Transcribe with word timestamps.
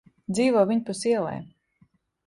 Dzīvo 0.37 0.63
viņpus 0.71 1.05
ielai. 1.13 1.37